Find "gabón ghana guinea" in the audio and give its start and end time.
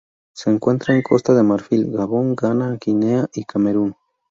1.91-3.29